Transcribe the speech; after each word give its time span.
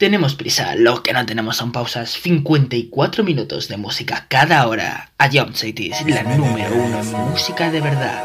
Tenemos 0.00 0.34
prisa, 0.34 0.76
lo 0.76 1.02
que 1.02 1.12
no 1.12 1.26
tenemos 1.26 1.58
son 1.58 1.72
pausas. 1.72 2.12
54 2.12 3.22
minutos 3.22 3.68
de 3.68 3.76
música 3.76 4.24
cada 4.30 4.66
hora. 4.66 5.12
A 5.18 5.28
Jump 5.28 5.54
City 5.54 5.90
es 5.92 6.06
la 6.06 6.22
número 6.22 6.74
uno 6.74 7.00
en 7.02 7.30
música 7.30 7.70
de 7.70 7.82
verdad. 7.82 8.24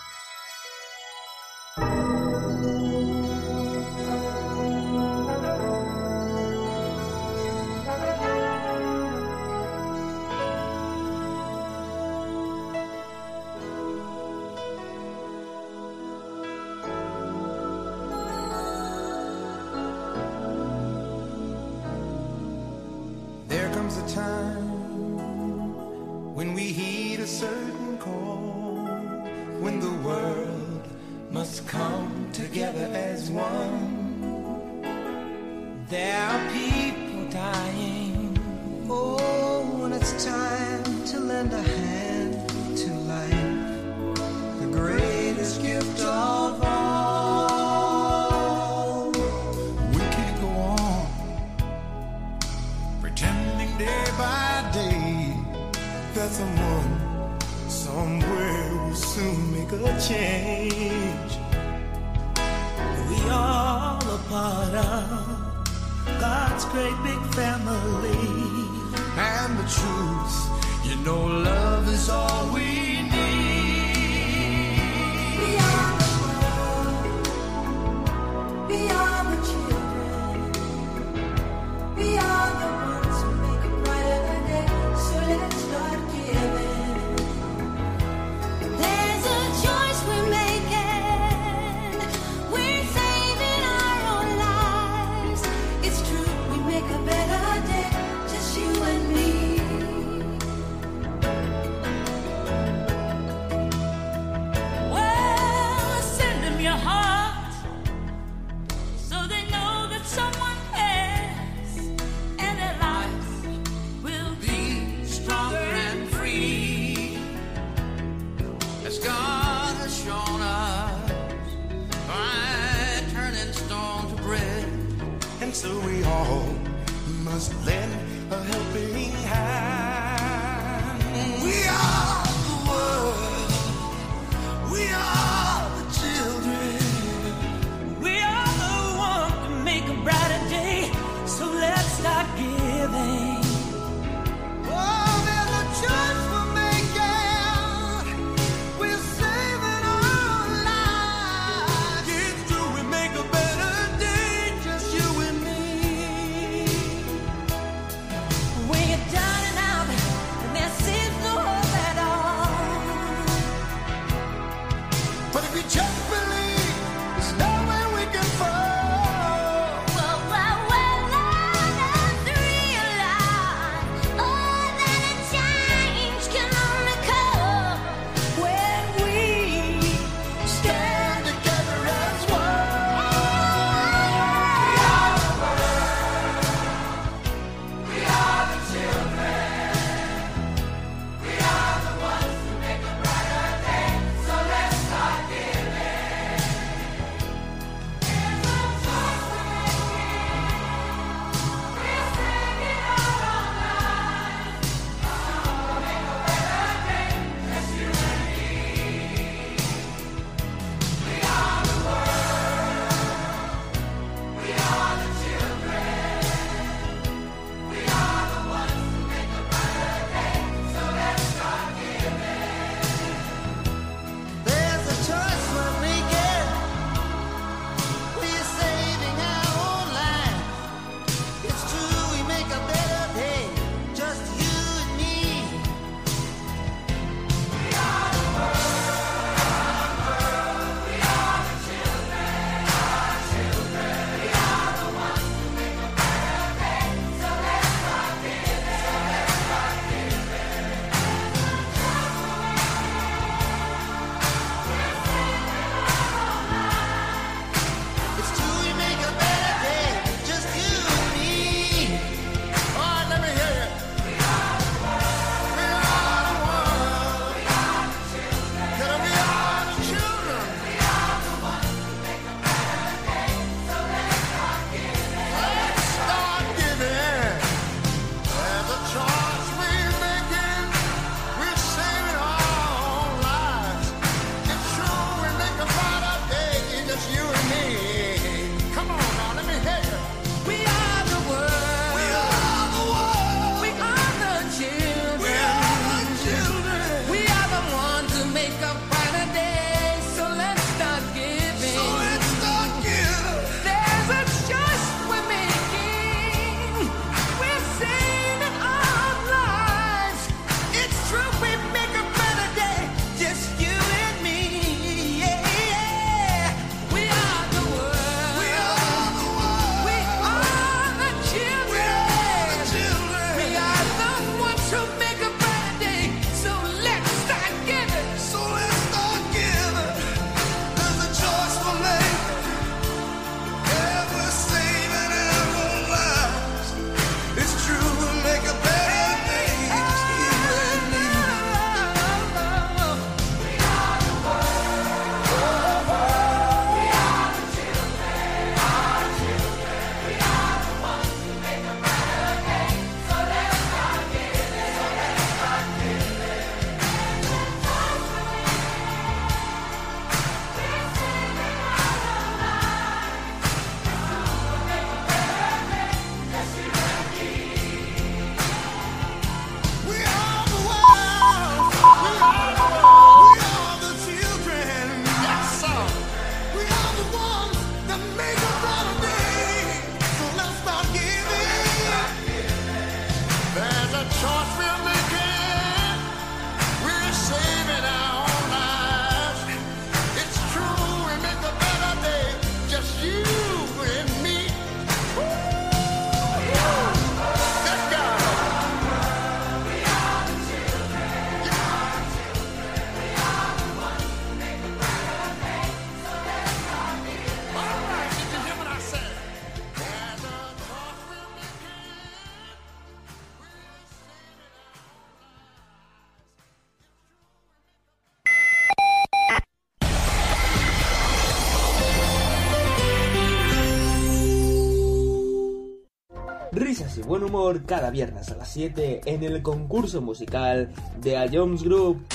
Humor 427.31 427.65
cada 427.65 427.89
viernes 427.91 428.29
a 428.29 428.35
las 428.35 428.51
7 428.51 429.01
en 429.05 429.23
el 429.23 429.41
concurso 429.41 430.01
musical 430.01 430.69
de 430.99 431.15
A 431.17 431.29
Jones 431.31 431.63
Group. 431.63 432.05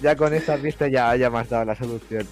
Ya 0.00 0.14
con 0.16 0.32
esta 0.32 0.56
pista 0.56 0.86
ya, 0.88 1.14
ya 1.16 1.30
me 1.30 1.38
has 1.40 1.48
dado 1.48 1.64
la 1.64 1.74
solución. 1.74 2.26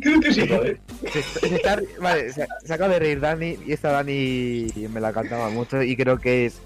Creo 0.00 0.20
que 0.20 0.32
sí, 0.32 0.46
joder. 0.46 0.78
Se, 1.10 1.18
está- 1.20 1.40
se 1.40 1.54
está- 1.56 1.80
vale, 2.00 2.32
se, 2.32 2.46
se 2.64 2.74
acaba 2.74 2.92
de 2.94 2.98
reír 2.98 3.20
Dani 3.20 3.58
y 3.66 3.72
esta 3.72 3.90
Dani 3.92 4.66
me 4.92 5.00
la 5.00 5.12
cantaba 5.12 5.48
mucho 5.50 5.82
y 5.82 5.96
creo 5.96 6.18
que 6.18 6.46
es 6.46 6.58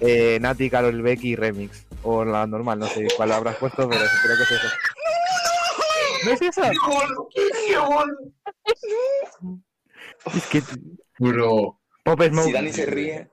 eh, 0.00 0.38
Nati, 0.40 0.68
Carol 0.68 1.00
Becky 1.02 1.36
Remix. 1.36 1.86
O 2.02 2.24
la 2.24 2.46
normal, 2.48 2.78
no 2.80 2.86
sé 2.88 3.06
cuál 3.16 3.30
habrás 3.32 3.56
puesto, 3.56 3.88
pero 3.88 4.00
creo 4.22 4.36
que 4.36 4.42
es 4.42 4.50
eso. 4.50 4.68
¿No 6.24 6.32
es 6.32 6.42
eso? 6.42 6.62
Es 10.34 10.46
que 10.46 10.62
Bro. 11.18 11.78
Pop 12.04 12.22
Smoke. 12.22 12.46
Si 12.46 12.52
Dani 12.52 12.72
se 12.72 12.86
ríe, 12.86 13.28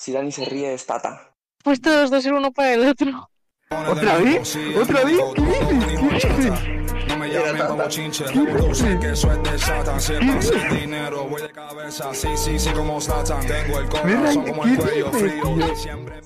si 0.00 0.12
Dani 0.12 0.32
se 0.32 0.46
ríe 0.46 0.72
es 0.72 0.86
Tata. 0.86 1.34
Pues 1.62 1.78
todos 1.82 2.10
dos 2.10 2.22
ser 2.22 2.32
uno 2.32 2.50
para 2.52 2.72
el 2.72 2.88
otro. 2.88 3.28
¿Otra 3.68 4.16
vez? 4.16 4.56
¿Otra 4.80 5.04
vez? 5.04 5.20
¿Qué 5.36 5.42
dices? 5.42 6.24
¿Qué 6.24 6.28
dices? 6.36 7.06
No 7.06 7.18
me 7.18 7.28
llamen 7.28 7.66
como 7.66 7.86
chinche, 7.88 8.24
tú 8.32 8.74
sé 8.74 8.98
que 8.98 9.10
eso 9.10 9.30
es 9.30 9.42
de 9.42 9.58
Satan. 9.58 10.00
Si 10.00 10.14
es 10.14 10.18
para 10.20 10.38
hacer 10.38 10.80
dinero, 10.80 11.28
voy 11.28 11.42
de 11.42 11.52
cabeza, 11.52 12.14
sí, 12.14 12.28
sí, 12.34 12.58
sí, 12.58 12.70
como 12.70 12.98
Satan. 12.98 13.46
Tengo 13.46 13.78
el 13.78 13.88
corazón 13.90 14.44
como 14.46 14.64
el 14.64 14.70
¿qué 14.70 14.82
cuello 14.82 15.10
dices, 15.10 15.20
frío. 15.20 15.42
tío? 15.42 15.72
y 15.72 15.76
Siempre 15.76 16.20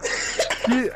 ¿Qué, 0.66 0.90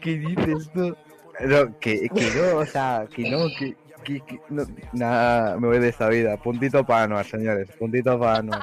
qué 0.00 0.18
dices 0.18 0.70
tú? 0.72 0.96
No, 1.40 1.78
que, 1.80 2.08
que 2.08 2.30
no, 2.36 2.58
o 2.58 2.66
sea, 2.66 3.08
que 3.12 3.28
no, 3.28 3.48
que, 3.58 3.76
que, 4.04 4.20
que 4.20 4.40
no, 4.48 4.64
nada, 4.92 5.58
me 5.58 5.66
voy 5.66 5.80
de 5.80 5.88
esta 5.88 6.08
vida. 6.08 6.36
Puntito 6.36 6.86
para 6.86 7.02
Anuar, 7.02 7.26
señores, 7.26 7.68
puntito 7.76 8.16
para 8.20 8.38
Anuar. 8.38 8.62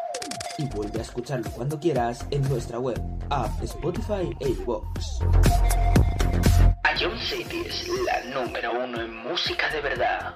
Y 0.61 0.65
vuelve 0.75 0.99
a 0.99 1.01
escucharlo 1.01 1.49
cuando 1.51 1.79
quieras 1.79 2.23
en 2.29 2.47
nuestra 2.47 2.77
web, 2.77 3.01
app, 3.31 3.63
Spotify 3.63 4.29
e 4.39 4.49
iVoox. 4.49 5.21
A 6.83 6.89
John 6.99 7.17
City 7.19 7.63
es 7.65 7.87
la 8.05 8.41
número 8.43 8.71
uno 8.85 9.01
en 9.01 9.23
música 9.23 9.67
de 9.73 9.81
verdad. 9.81 10.35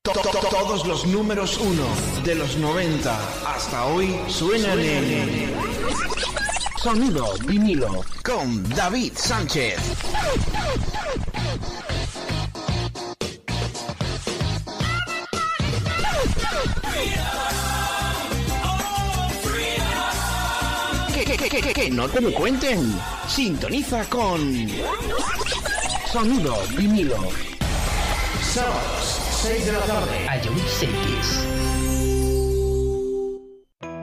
To- 0.00 0.12
to- 0.12 0.20
to- 0.30 0.48
Todos 0.48 0.86
los 0.86 1.06
números 1.06 1.58
uno 1.58 1.84
de 2.24 2.34
los 2.34 2.56
90 2.56 3.18
hasta 3.54 3.84
hoy 3.86 4.18
suenan 4.28 4.80
en 4.80 5.52
Sonido 6.78 7.34
vinilo 7.46 8.02
con 8.24 8.66
David 8.70 9.12
Sánchez. 9.14 9.76
Que, 21.52 21.60
que, 21.60 21.74
que, 21.74 21.90
no 21.90 22.08
te 22.08 22.18
lo 22.22 22.32
cuenten. 22.32 22.98
Sintoniza 23.28 24.08
con 24.08 24.40
Sonido 26.10 26.56
vinilo. 26.78 27.18
Sábados, 28.40 29.20
6 29.42 29.66
de 29.66 29.72
la 29.72 29.80
tarde. 29.80 30.28
A 30.30 30.40
Cities. 30.40 31.46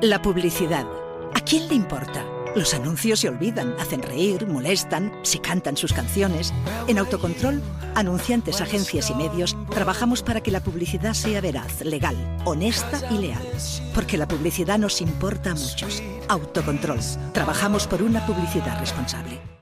La 0.03 0.21
publicidad. 0.21 0.85
¿A 1.33 1.39
quién 1.39 1.67
le 1.69 1.73
importa? 1.73 2.23
Los 2.55 2.73
anuncios 2.73 3.19
se 3.19 3.29
olvidan, 3.29 3.75
hacen 3.79 4.01
reír, 4.01 4.47
molestan, 4.47 5.11
se 5.23 5.39
cantan 5.39 5.77
sus 5.77 5.93
canciones. 5.93 6.53
En 6.87 6.97
Autocontrol, 6.97 7.61
anunciantes, 7.95 8.61
agencias 8.61 9.09
y 9.09 9.15
medios, 9.15 9.55
trabajamos 9.69 10.23
para 10.23 10.41
que 10.41 10.51
la 10.51 10.63
publicidad 10.63 11.13
sea 11.13 11.41
veraz, 11.41 11.81
legal, 11.81 12.15
honesta 12.45 13.01
y 13.11 13.19
leal. 13.19 13.43
Porque 13.93 14.17
la 14.17 14.27
publicidad 14.27 14.79
nos 14.79 15.01
importa 15.01 15.51
a 15.51 15.55
muchos. 15.55 16.01
Autocontrol. 16.27 16.99
Trabajamos 17.33 17.87
por 17.87 18.01
una 18.01 18.25
publicidad 18.25 18.79
responsable. 18.79 19.58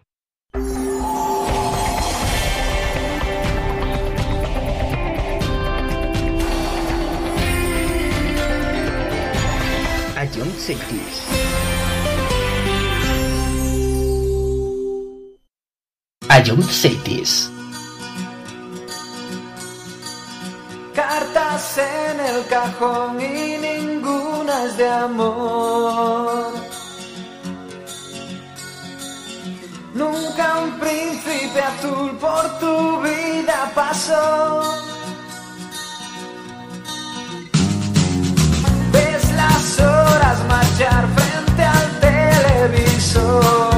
Cartas 20.95 21.77
en 21.77 22.19
el 22.21 22.45
cajón 22.47 23.19
y 23.19 23.57
ninguna 23.57 24.63
es 24.63 24.77
de 24.77 24.87
amor. 24.87 26.53
Nunca 29.93 30.59
un 30.59 30.79
príncipe 30.79 31.61
azul 31.61 32.11
por 32.17 32.59
tu 32.59 33.01
vida 33.01 33.71
pasó. 33.75 34.61
Ves 38.93 39.31
las 39.33 39.79
horas 39.79 40.37
marchar 40.47 41.05
frente 41.15 41.63
al 41.63 41.99
televisor. 41.99 43.76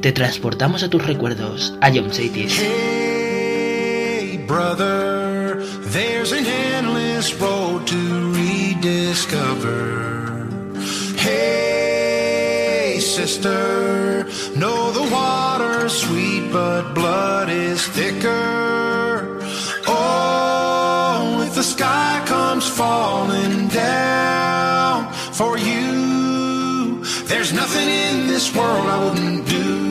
te 0.00 0.12
transportamos 0.12 0.82
a 0.82 0.88
tus 0.88 1.06
recuerdos, 1.06 1.74
a 1.82 1.90
John 1.90 2.10
Cities. 2.10 2.58
Hey, 2.58 4.42
brother, 4.48 5.62
there's 5.92 6.32
an 6.32 6.46
endless 6.46 7.34
road 7.34 7.86
to 7.86 8.32
rediscover. 8.32 9.68
Hey, 11.18 12.98
sister, 12.98 14.26
know 14.56 14.90
the 14.92 15.02
water's 15.12 15.92
sweet, 15.92 16.50
but 16.50 16.94
blood 16.94 17.50
is 17.50 17.86
thicker. 17.88 18.57
this 28.48 28.56
world 28.56 28.86
I 28.86 29.04
wouldn't 29.04 29.48
do. 29.48 29.87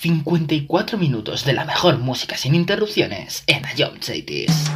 54 0.00 0.96
minutos 0.96 1.44
de 1.44 1.52
la 1.52 1.66
mejor 1.66 1.98
música 1.98 2.34
sin 2.38 2.54
interrupciones 2.54 3.44
en 3.46 3.62
Ion 3.76 4.00
Cities. 4.00 4.70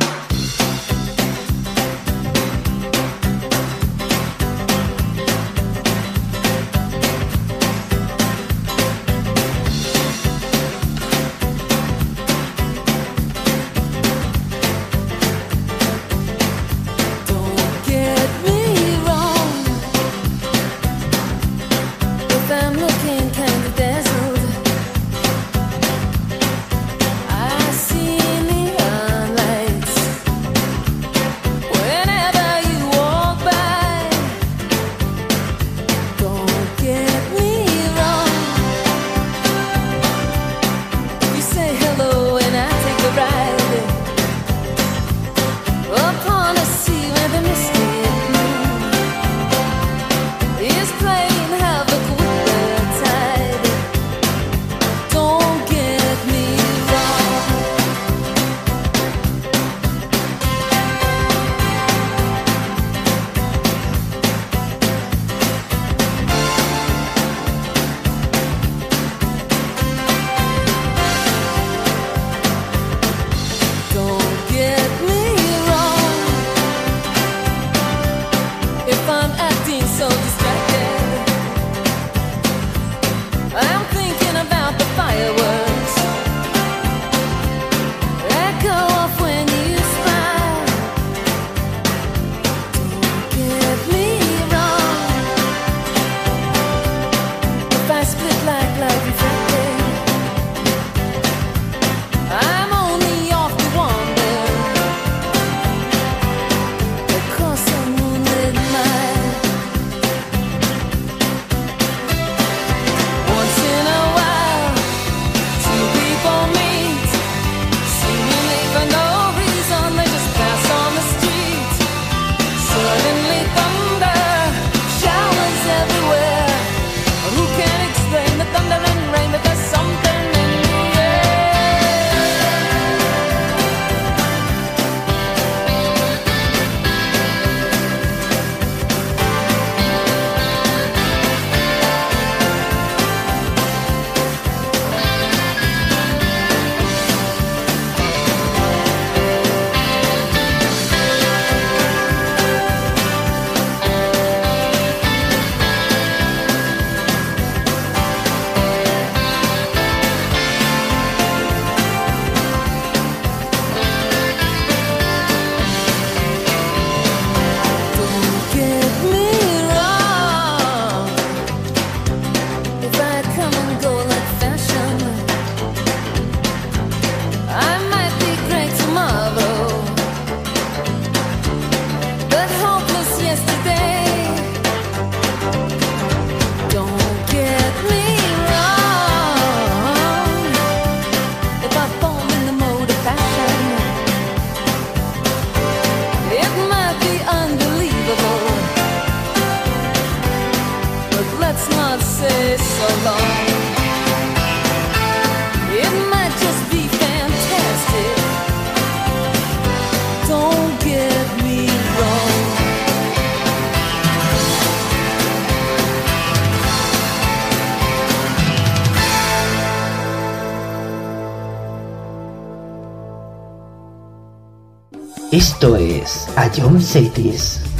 verdade, 226.55 226.61
eu 226.61 226.71
não 226.71 226.81
sei 226.81 227.09
disso. 227.11 227.74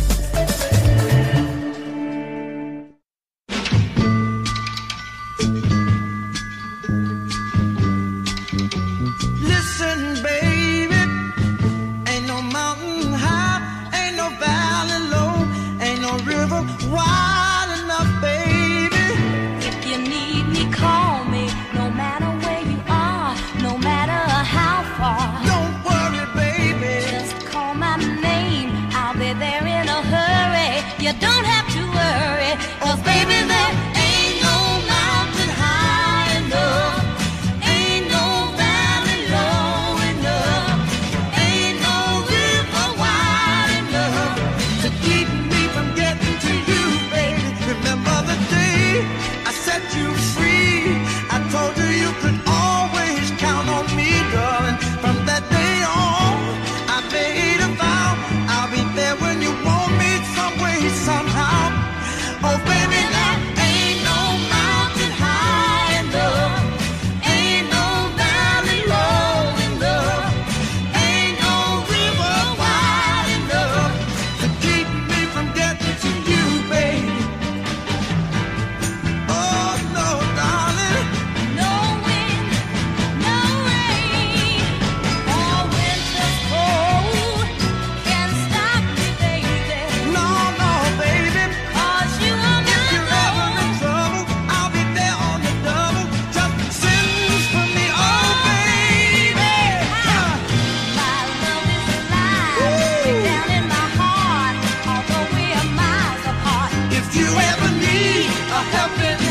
never 107.57 107.71
need 107.79 108.27
a 108.51 108.61
helping 108.75 109.24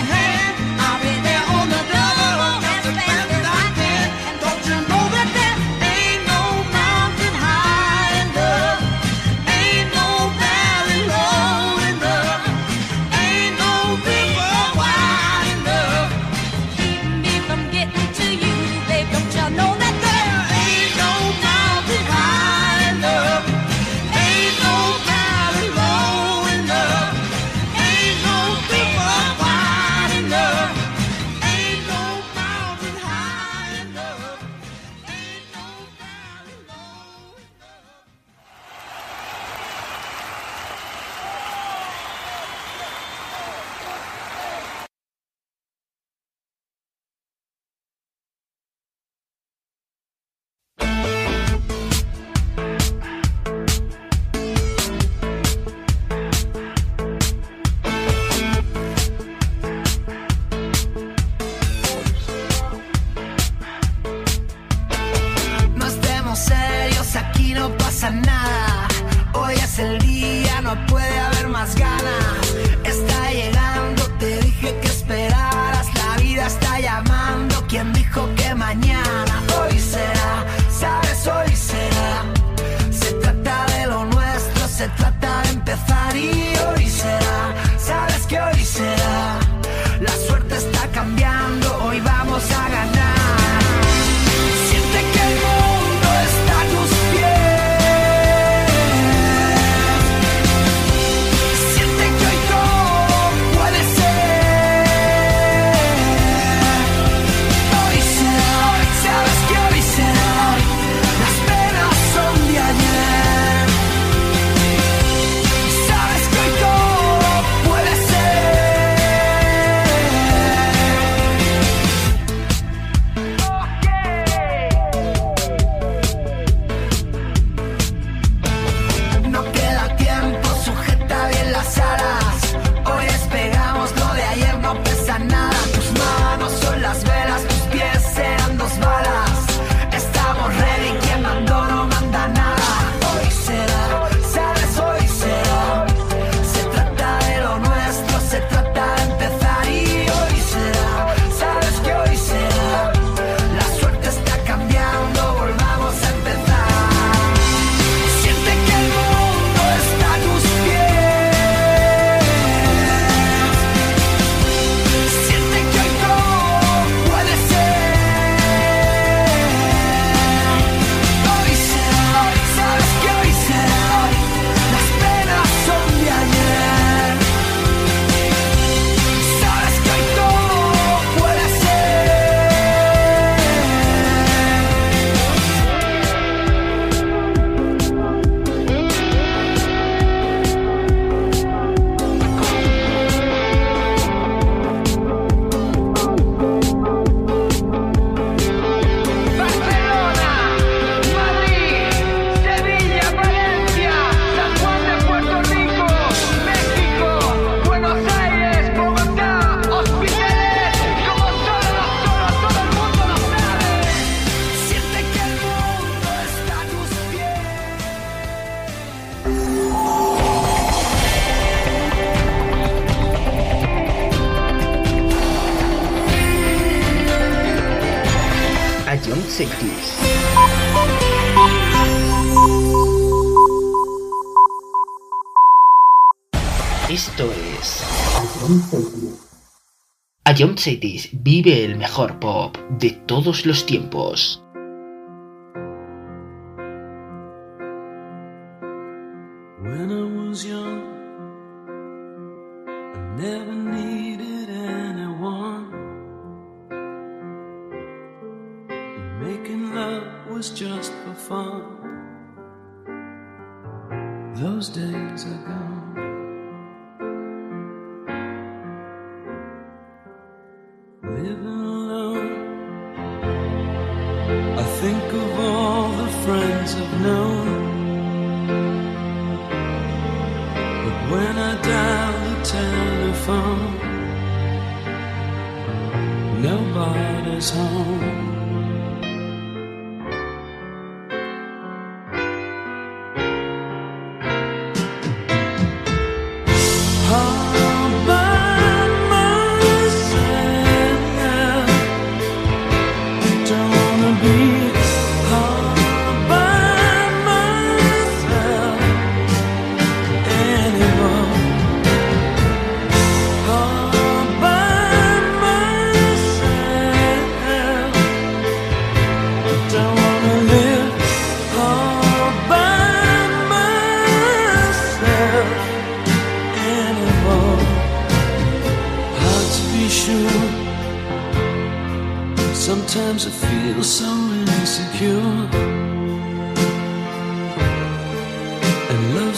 Ion 240.38 240.58
Cities 240.58 241.10
vive 241.12 241.64
el 241.64 241.76
mejor 241.76 242.20
pop 242.20 242.58
de 242.80 242.92
todos 242.92 243.46
los 243.46 243.66
tiempos. 243.66 244.43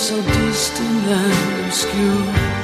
so 0.05 0.21
distant 0.21 1.07
and 1.07 1.65
obscure. 1.65 2.54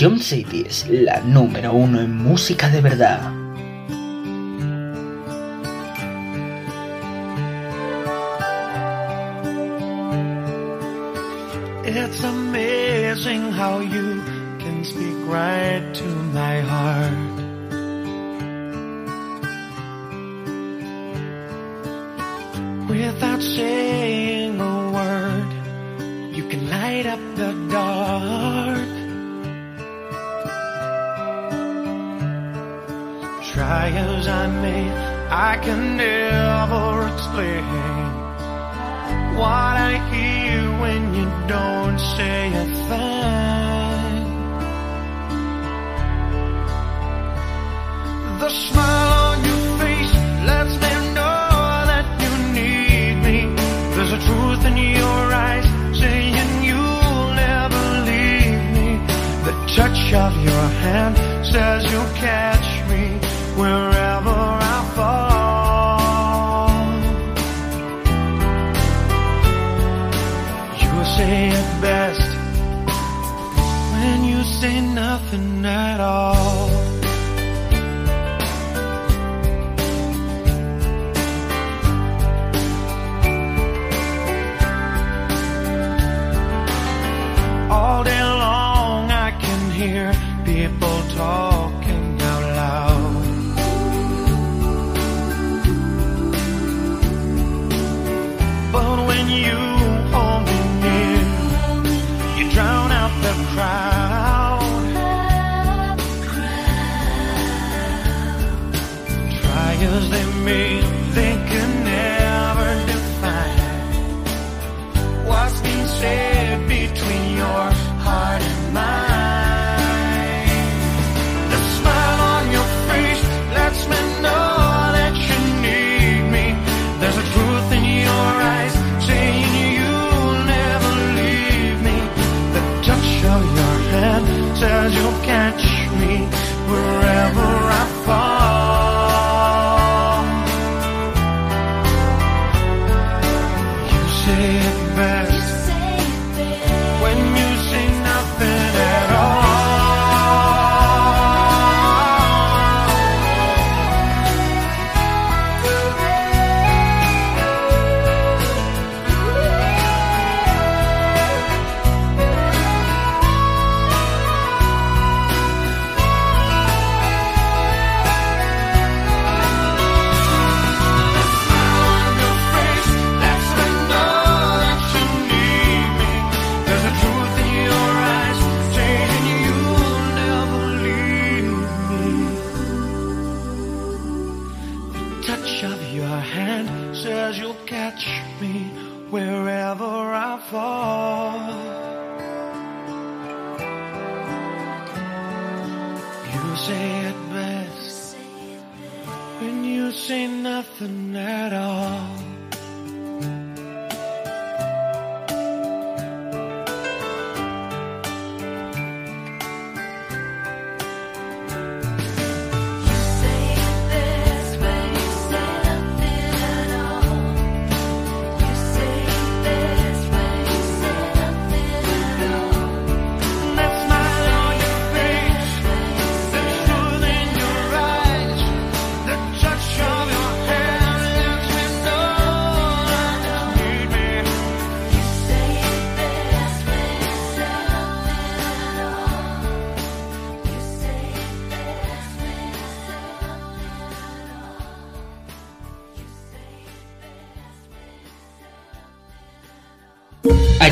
Jump 0.00 0.18
City 0.22 0.64
es 0.66 0.88
la 0.88 1.20
número 1.20 1.74
uno 1.74 2.00
en 2.00 2.16
música 2.16 2.70
de 2.70 2.80
verdad. 2.80 3.39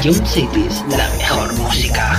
Ion 0.08 0.26
Cities, 0.26 0.82
la 0.88 1.06
mejor 1.18 1.52
música. 1.58 2.18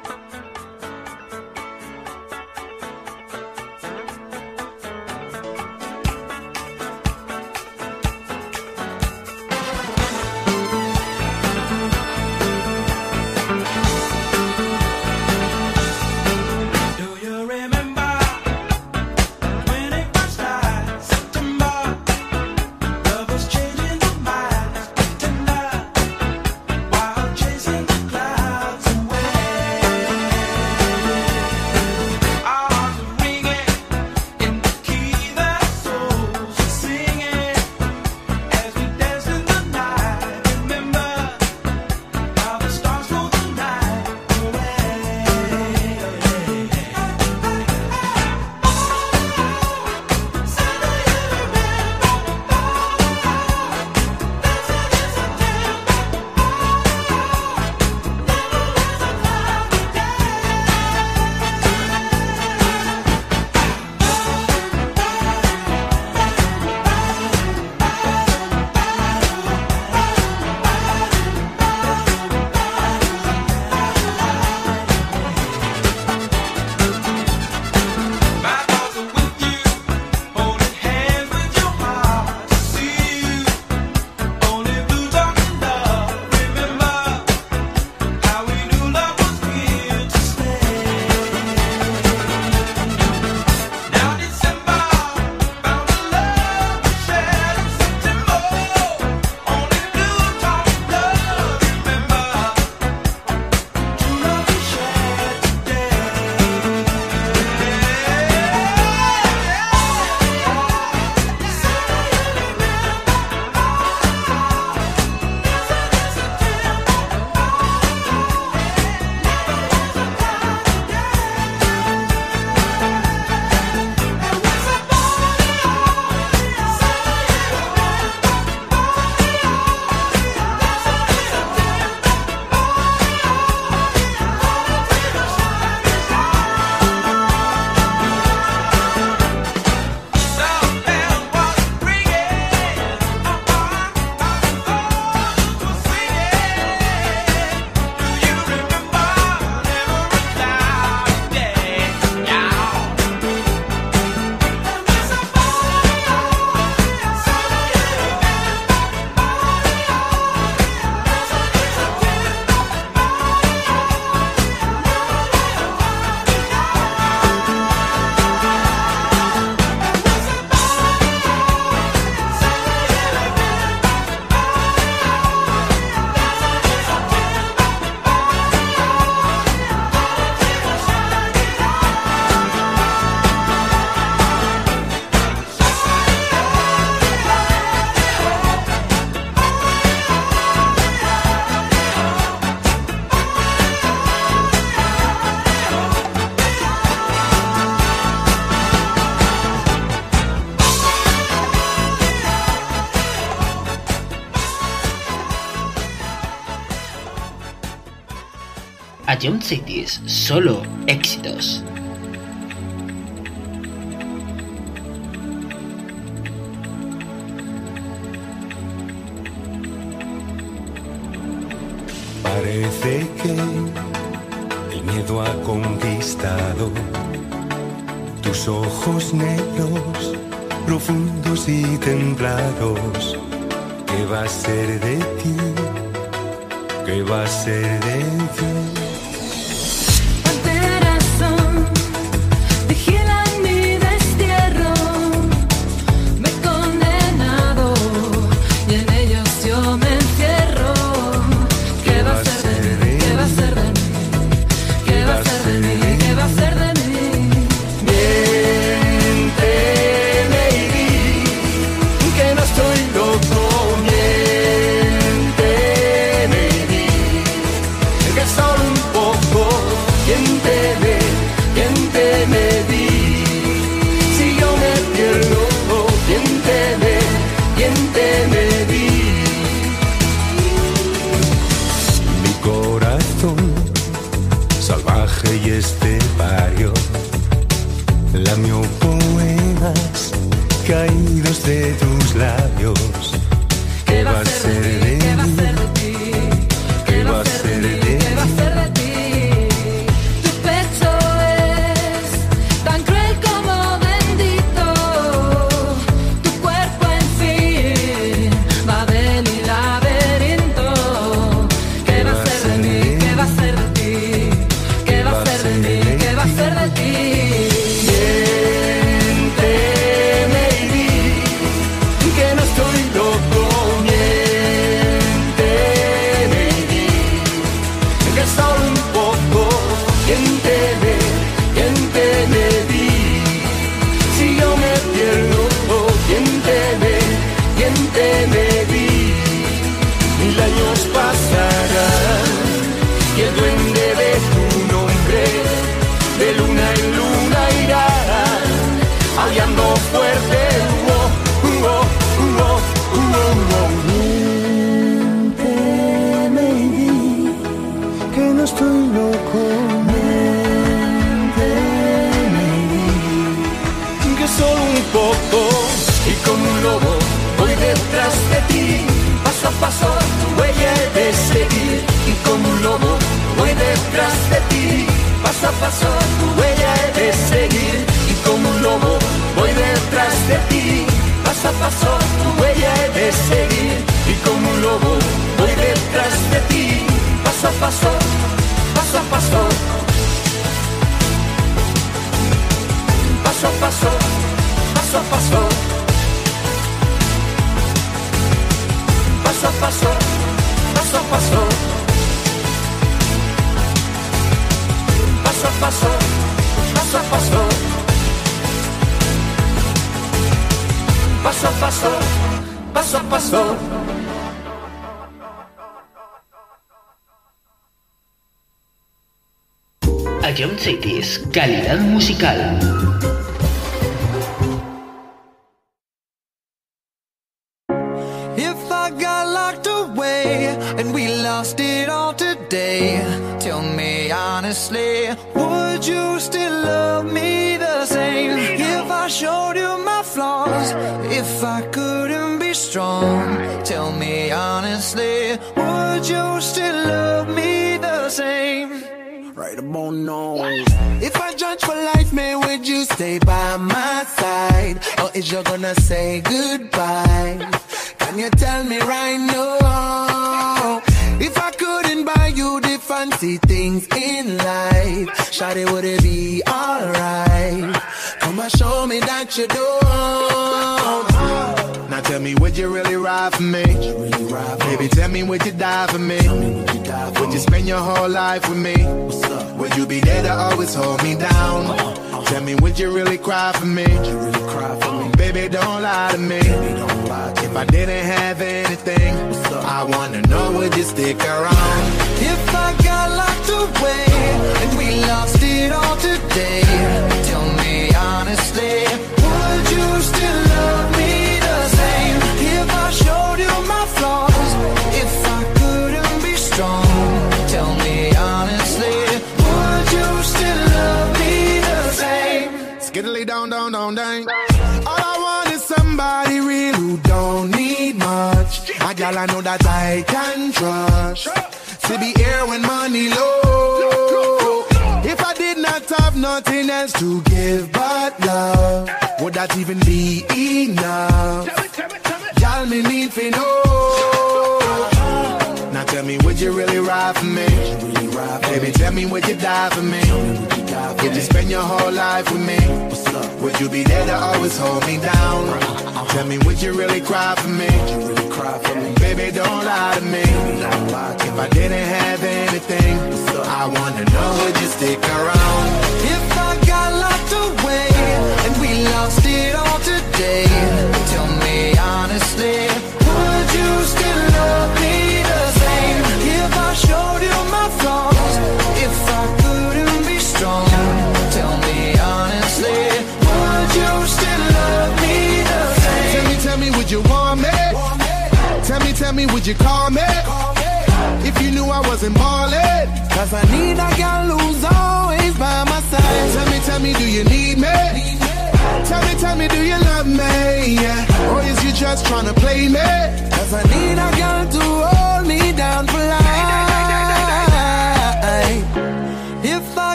Jump 209.21 209.43
Cities, 209.43 210.01
solo 210.07 210.63
éxitos. 210.87 211.63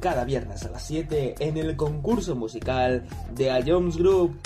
Cada 0.00 0.24
viernes 0.24 0.64
a 0.64 0.70
las 0.70 0.86
7 0.86 1.34
en 1.38 1.56
el 1.56 1.76
concurso 1.76 2.34
musical 2.34 3.04
de 3.34 3.50
A 3.50 3.60
Jones 3.64 3.96
Group. 3.96 4.38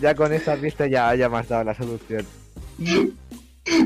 Ya 0.00 0.14
con 0.14 0.32
esa 0.32 0.56
pista 0.56 0.86
ya, 0.86 1.14
ya 1.14 1.28
me 1.28 1.38
has 1.38 1.48
dado 1.48 1.64
la 1.64 1.74
solución. 1.74 2.26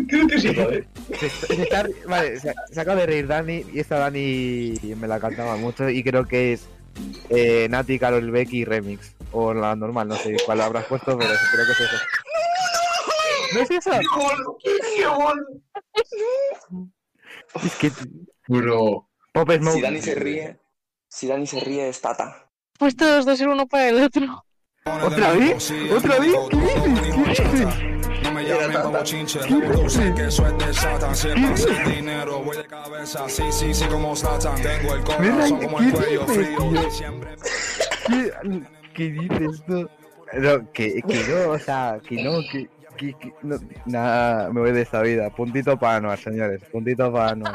Creo 0.08 0.26
que 0.28 0.38
sí, 0.40 0.48
¿vale? 0.54 0.86
Se, 1.18 1.28
se 1.30 1.62
está- 1.62 1.88
vale, 2.06 2.38
se, 2.38 2.52
se 2.70 2.80
acaba 2.80 3.00
de 3.00 3.06
reír 3.06 3.26
Dani 3.26 3.64
y 3.72 3.78
esta 3.80 3.98
Dani 3.98 4.74
me 4.96 5.08
la 5.08 5.18
cantaba 5.20 5.56
mucho 5.56 5.88
y 5.88 6.02
creo 6.02 6.26
que 6.26 6.52
es 6.52 6.66
eh, 7.30 7.66
Nati, 7.70 7.98
Carol 7.98 8.30
Becky 8.30 8.64
Remix. 8.64 9.14
O 9.32 9.54
la 9.54 9.76
normal, 9.76 10.08
no 10.08 10.16
sé 10.16 10.36
cuál 10.44 10.60
habrás 10.60 10.84
puesto, 10.86 11.16
pero 11.16 11.30
creo 11.52 11.66
que 11.66 11.72
es 11.72 11.80
eso. 11.80 11.96
¿No 13.54 13.60
es 13.60 13.70
eso? 13.70 13.90
Es 17.64 17.74
que... 17.76 17.90
Bro. 18.48 19.08
Pop 19.32 19.50
Smoke. 19.50 19.74
Si 19.76 19.80
Dani 19.80 20.00
se 20.02 20.14
ríe, 20.16 20.58
si 21.10 21.26
Dani 21.26 21.46
se 21.46 21.60
ríe 21.60 21.88
es 21.88 22.00
Tata. 22.00 22.48
Pues 22.78 22.96
todos 22.96 23.26
dos 23.26 23.36
ser 23.36 23.48
uno 23.48 23.66
para 23.66 23.88
el 23.88 24.02
otro. 24.02 24.44
¿Otra 24.84 25.32
vez? 25.32 25.70
¿Otra 25.94 26.18
vez? 26.18 26.34
¿Qué 26.50 26.56
dices? 26.56 27.40
¿Qué 27.40 27.48
dices? 27.48 28.22
No 28.22 28.32
me 28.32 28.44
llamen 28.44 28.82
como 28.82 29.02
chinche, 29.02 29.40
sé 29.88 30.14
que 30.14 30.26
eso 30.26 30.46
es 30.46 30.58
de 30.66 30.72
Satan. 30.74 31.14
Si 31.16 31.28
pasa 31.28 31.82
el 31.84 31.96
dinero, 31.96 32.38
voy 32.42 32.56
de 32.56 32.66
cabeza. 32.66 33.28
Sí, 33.28 33.42
sí, 33.50 33.74
sí, 33.74 33.84
como 33.86 34.14
Satan. 34.14 34.56
Tengo 34.62 34.94
el 34.94 35.04
corazón 35.04 35.60
como 35.60 35.80
el 35.80 35.92
cuello 35.92 36.26
frío. 36.26 36.90
Siempre 36.90 37.36
¿Qué, 38.06 38.62
¿Qué 38.94 39.04
dices 39.10 39.62
tú? 39.66 39.88
No, 40.32 40.72
que, 40.72 41.02
que 41.02 41.24
no, 41.28 41.50
o 41.52 41.58
sea, 41.58 41.98
que 42.06 42.22
no, 42.22 42.38
que, 42.52 42.68
que, 42.96 43.14
que- 43.18 43.34
no, 43.42 43.56
nada, 43.84 44.48
me 44.50 44.60
voy 44.60 44.72
de 44.72 44.82
esta 44.82 45.02
vida. 45.02 45.28
Puntito 45.30 45.76
para 45.78 45.96
Anuar, 45.96 46.18
señores, 46.18 46.62
puntito 46.70 47.12
para 47.12 47.30
Anuar. 47.32 47.54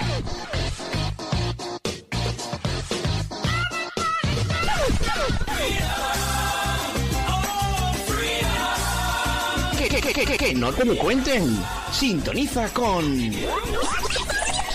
que, 10.25 10.37
que 10.37 10.53
no 10.53 10.71
te 10.71 10.85
lo 10.85 10.97
cuenten. 10.97 11.57
Sintoniza 11.91 12.69
con 12.73 13.31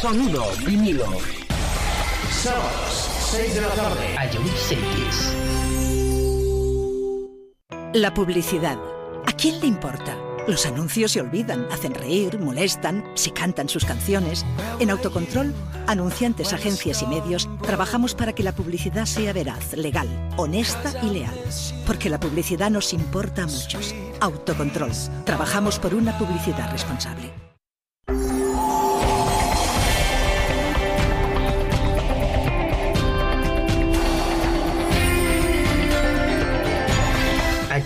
Sonido 0.01 0.45
Vinilo. 0.65 1.07
Sábados, 2.31 3.11
6 3.31 3.55
de 3.55 3.61
la 3.61 3.69
tarde. 3.69 4.19
Ayunix 4.19 5.33
La 7.95 8.13
publicidad. 8.13 8.79
¿A 9.27 9.33
quién 9.33 9.61
le 9.61 9.67
importa? 9.67 10.26
Los 10.47 10.65
anuncios 10.65 11.11
se 11.13 11.21
olvidan, 11.21 11.67
hacen 11.73 11.95
reír, 11.95 12.39
molestan, 12.39 13.05
se 13.15 13.33
cantan 13.33 13.69
sus 13.69 13.85
canciones. 13.85 14.47
En 14.79 14.91
Autocontrol, 14.91 15.53
anunciantes, 15.89 16.53
agencias 16.53 17.03
y 17.03 17.07
medios, 17.07 17.49
trabajamos 17.63 18.15
para 18.15 18.33
que 18.33 18.45
la 18.45 18.55
publicidad 18.55 19.07
sea 19.07 19.33
veraz, 19.33 19.73
legal, 19.77 20.09
honesta 20.37 20.93
y 21.03 21.11
leal. 21.11 21.35
Porque 21.85 22.09
la 22.09 22.21
publicidad 22.21 22.71
nos 22.71 22.93
importa 22.93 23.43
a 23.43 23.47
muchos. 23.47 23.95
Autocontrol. 24.21 24.93
Trabajamos 25.25 25.81
por 25.81 25.95
una 25.95 26.17
publicidad 26.17 26.71
responsable. 26.71 27.33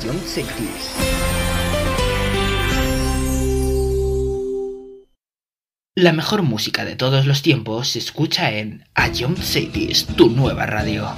John 0.02 0.18
Cities. 0.24 1.09
La 6.00 6.14
mejor 6.14 6.40
música 6.40 6.86
de 6.86 6.96
todos 6.96 7.26
los 7.26 7.42
tiempos 7.42 7.88
se 7.88 7.98
escucha 7.98 8.52
en 8.52 8.86
A 8.94 9.08
Young 9.08 9.36
Cities, 9.36 10.06
tu 10.16 10.30
nueva 10.30 10.64
radio. 10.64 11.12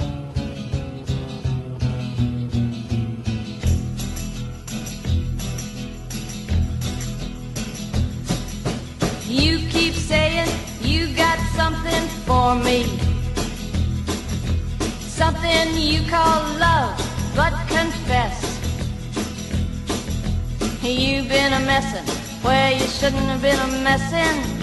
You 9.29 9.59
keep 9.71 9.93
saying 9.93 10.49
you 10.81 11.07
got 11.15 11.39
something 11.55 12.05
for 12.25 12.53
me. 12.55 12.83
Something 15.07 15.77
you 15.77 16.01
call 16.09 16.43
love, 16.59 16.93
but 17.37 17.53
confess. 17.69 18.59
You've 20.81 21.29
been 21.29 21.53
a 21.53 21.61
messin' 21.61 22.03
where 22.43 22.73
you 22.73 22.85
shouldn't 22.85 23.23
have 23.29 23.41
been 23.41 23.57
a 23.57 23.81
messin'. 23.81 24.62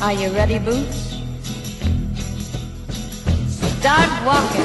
Are 0.00 0.12
you 0.12 0.30
ready, 0.30 0.58
Boots? 0.58 1.14
Start 3.78 4.10
walking. 4.24 4.64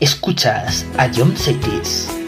Escuchas 0.00 0.84
a 0.96 1.08
John 1.08 1.36
Cities. 1.36 2.27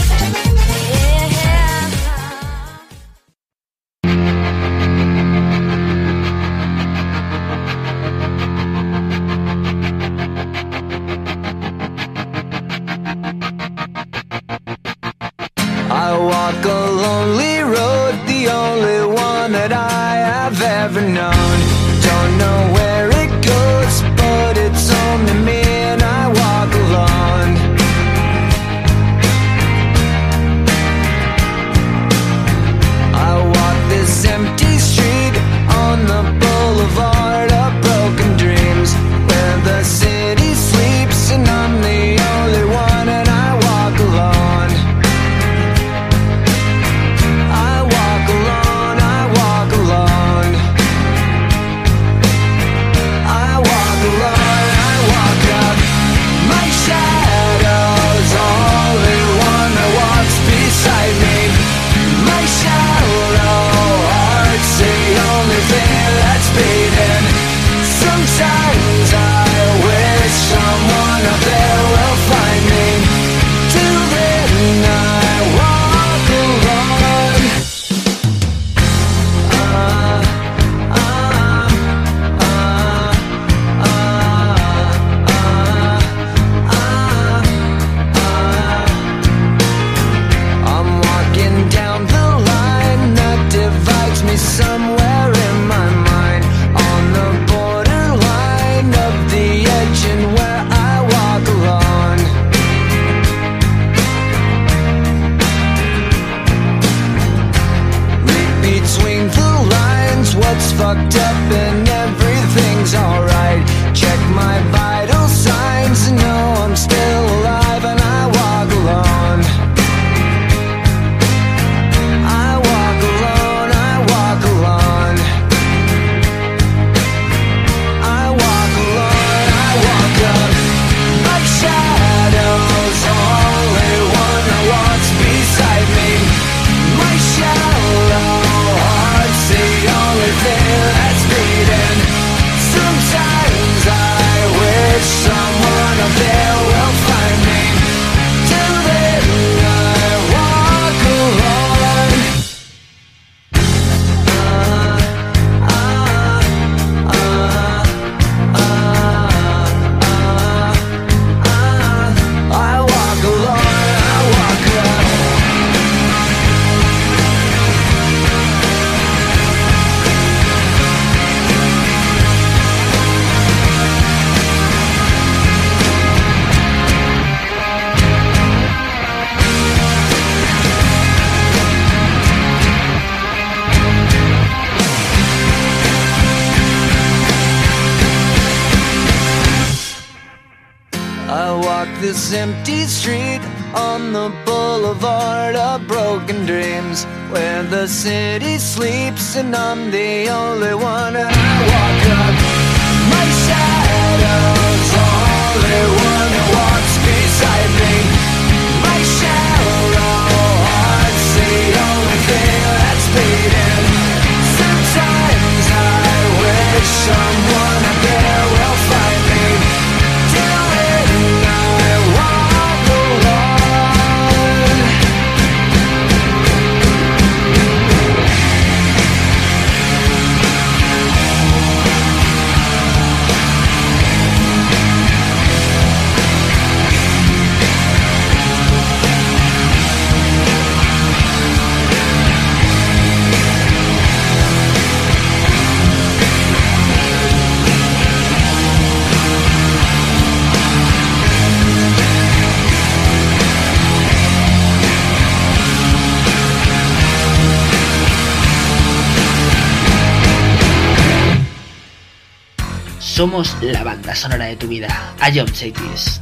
Somos 263.21 263.55
la 263.61 263.83
banda 263.83 264.15
sonora 264.15 264.45
de 264.45 264.55
tu 264.55 264.67
vida. 264.67 264.87
Ion 265.31 265.47
Cities. 265.47 266.20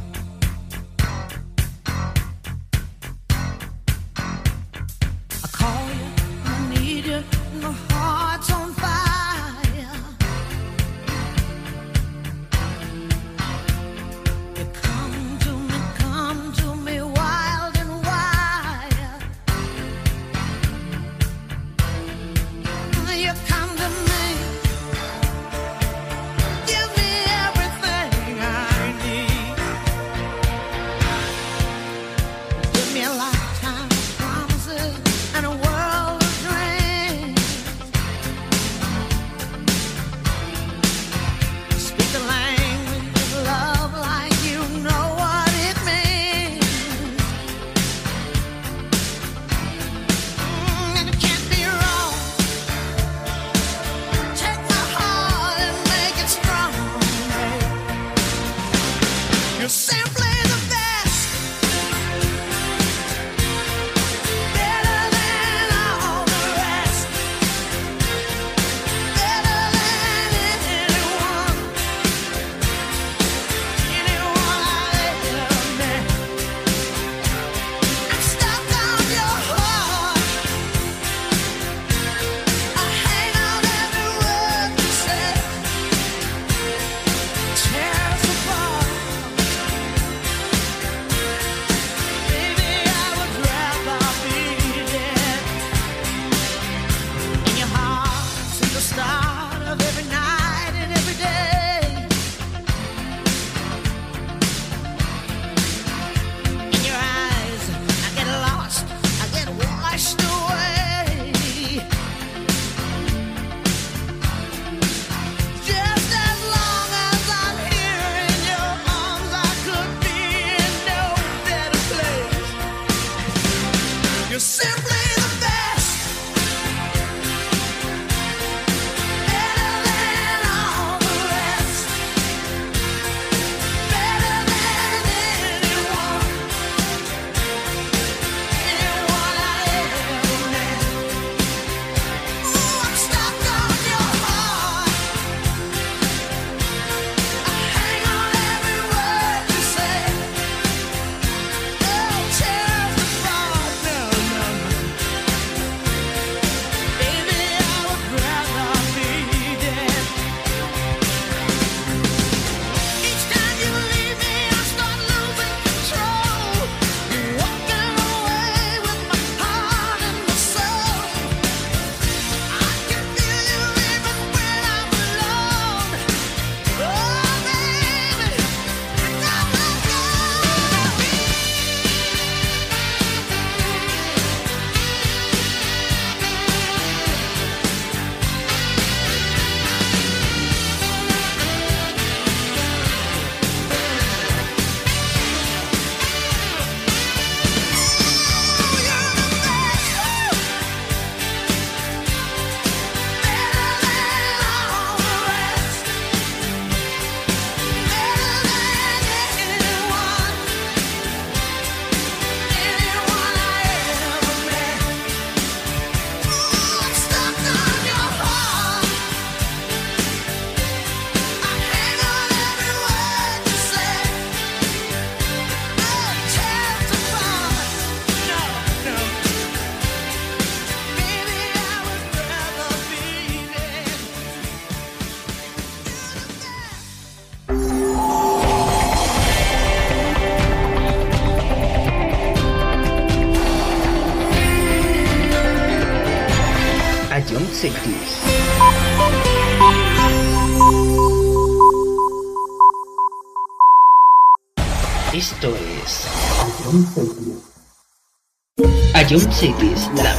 Ion 259.10 259.32
Cities, 259.32 259.90
la 259.96 260.12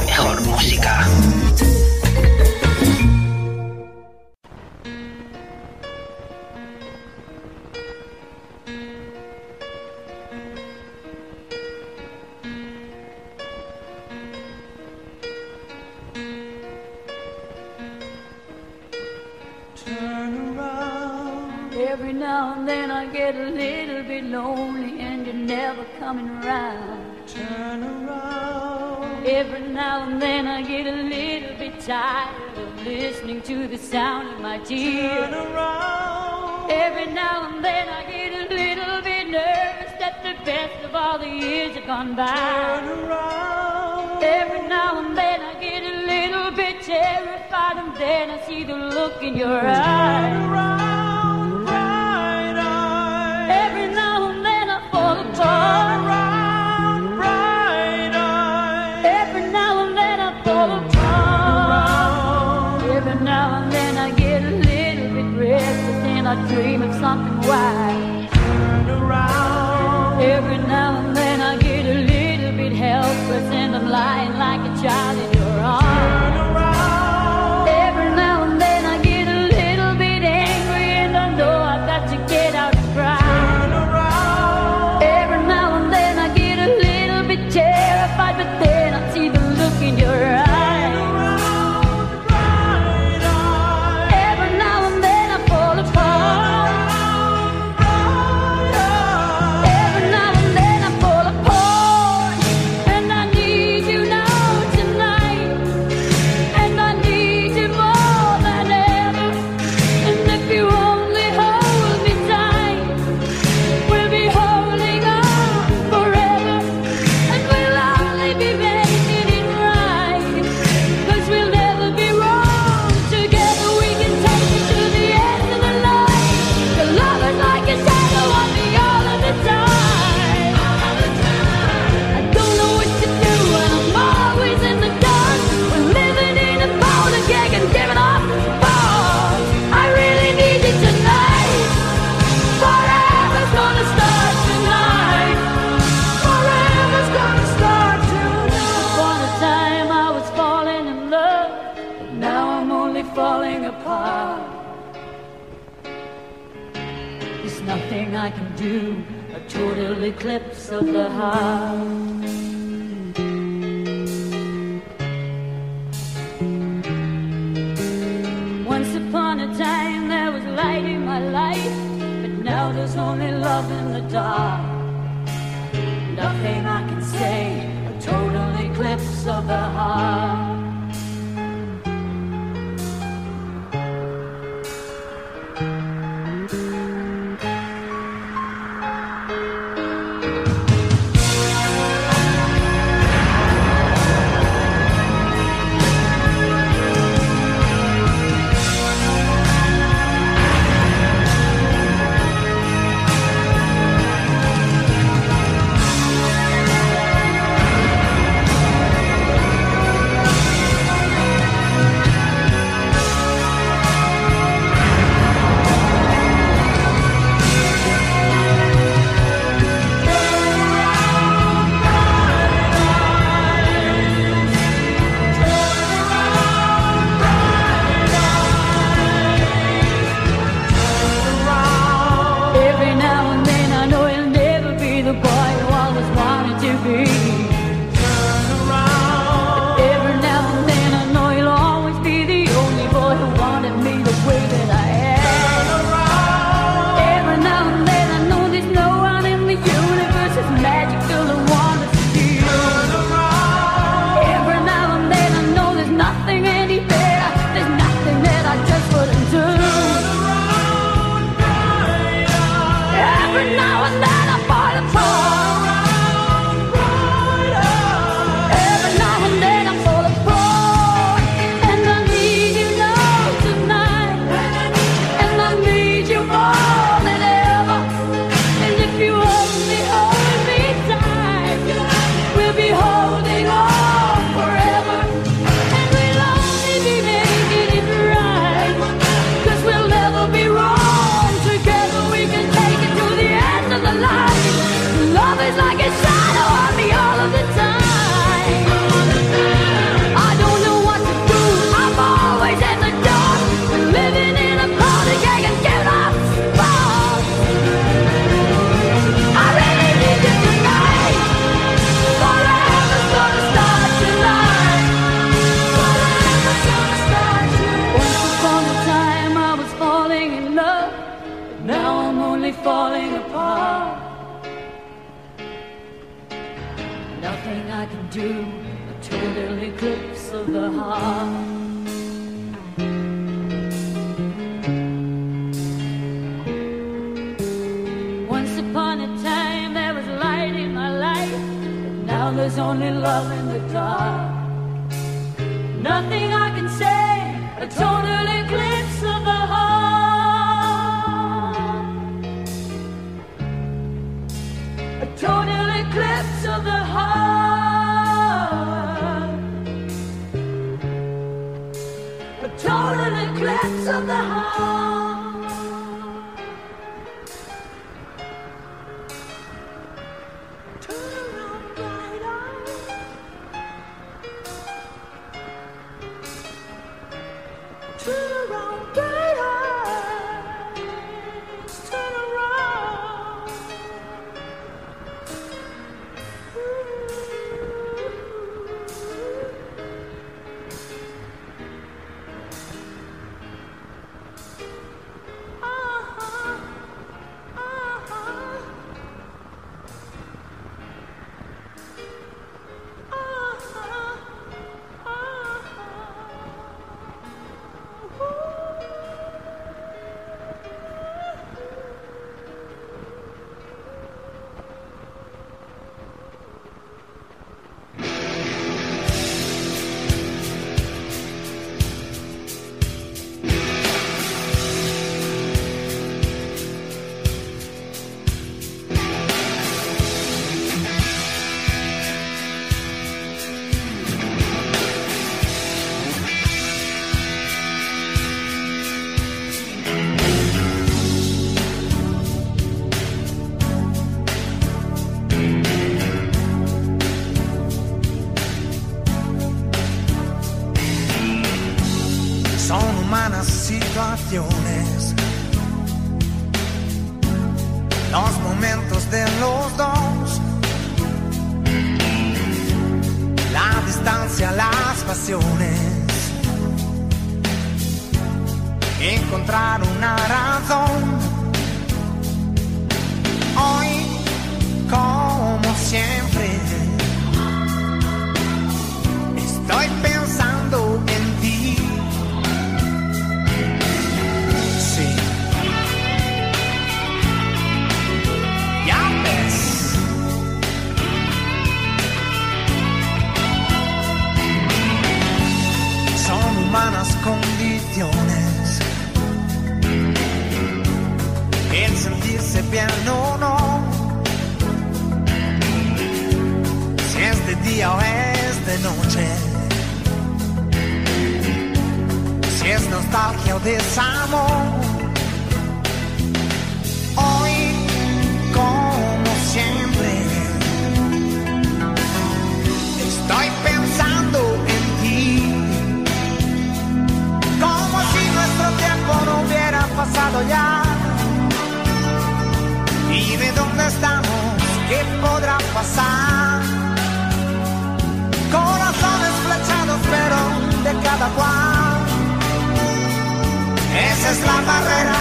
es 544.32 544.40
la 544.46 544.60
barrera 544.62 545.20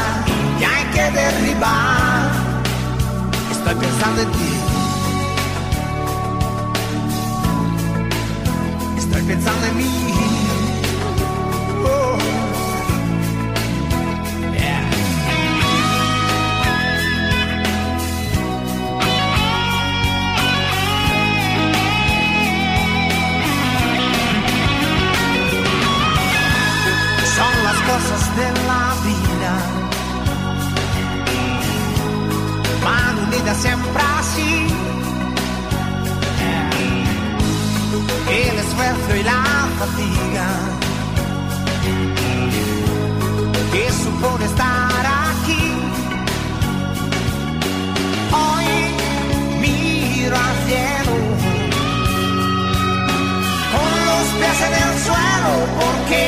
que 0.58 0.66
hay 0.66 0.86
que 0.94 1.06
derribar. 1.20 2.32
Estoy 3.52 3.76
pensando 3.76 4.22
en 4.22 4.32
ti. 4.32 4.54
Estoy 8.98 9.22
pensando 9.24 9.68
en 9.68 9.78
mí. 9.78 9.92
Oh. 11.86 12.18
Cosas 27.92 28.36
de 28.38 28.48
la 28.68 28.91
Unidas 33.42 33.58
siempre 33.58 34.04
así. 34.20 34.68
El 38.30 38.60
esfuerzo 38.60 39.16
y 39.20 39.24
la 39.24 39.68
fatiga. 39.80 40.48
Que 43.72 43.92
supone 43.92 44.46
estar 44.46 45.06
aquí. 45.06 45.64
Hoy 48.32 48.66
miro 49.60 50.36
al 50.36 50.56
cielo. 50.68 51.14
Con 53.74 53.92
los 54.08 54.28
pies 54.38 54.62
en 54.68 54.74
el 54.84 55.00
suelo. 55.06 55.54
Porque 55.80 56.24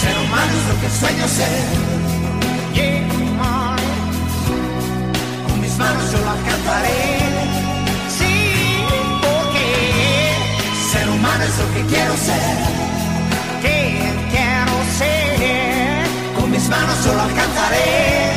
ser 0.00 0.16
humano 0.24 0.52
es 0.52 0.64
lo 0.68 0.80
que 0.80 0.90
sueño 0.98 1.28
ser. 1.28 1.99
Sí, 8.18 8.84
porque 9.22 9.66
ser 10.92 11.08
humano 11.08 11.44
es 11.44 11.58
lo 11.58 11.74
que 11.74 11.82
quiero 11.92 12.16
ser. 12.16 12.58
Que 13.60 13.78
quiero 14.30 14.74
ser. 14.98 16.06
Con 16.36 16.50
mis 16.50 16.68
manos 16.68 16.96
solo 17.02 17.22
alcanzaré. 17.22 18.30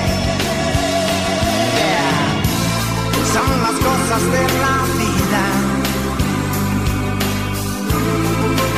Son 3.33 3.51
las 3.65 3.77
cosas 3.87 4.23
de 4.35 4.43
la 4.63 4.75
vida. 5.01 5.43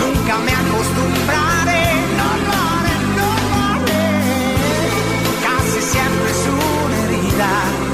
Nunca 0.01 0.37
me 0.45 0.51
acostumbraré. 0.51 1.85
No 2.19 2.29
lo 2.47 2.61
no. 3.17 3.31
Casi 5.45 5.79
siempre 5.91 6.29
es 6.31 6.43
una 6.47 6.97
herida. 7.03 7.84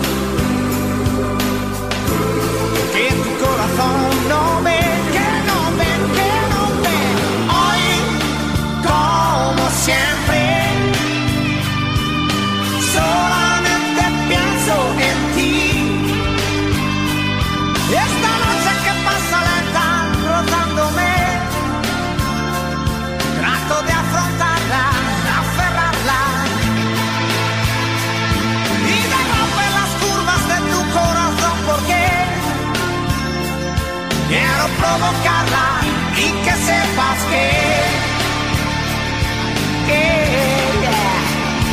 sepas 36.72 37.20
que, 37.30 37.48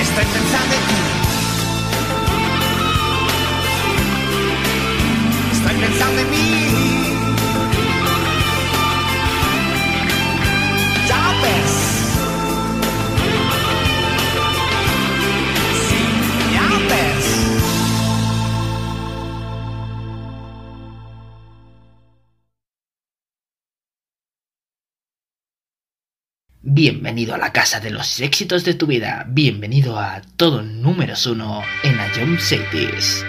estoy 0.02 0.24
pensando 0.34 0.74
en 0.78 0.82
ti. 0.88 1.00
Estoy 5.52 5.74
pensando 5.84 6.20
en 6.20 6.30
mí. 6.30 6.67
Bienvenido 27.08 27.36
a 27.36 27.38
la 27.38 27.52
casa 27.54 27.80
de 27.80 27.88
los 27.88 28.20
éxitos 28.20 28.64
de 28.64 28.74
tu 28.74 28.86
vida. 28.86 29.24
Bienvenido 29.26 29.98
a 29.98 30.20
todo 30.36 30.60
números 30.60 31.24
uno 31.24 31.62
en 31.82 31.96
la 31.96 32.06
Jump 32.14 32.38
Cities. 32.38 33.24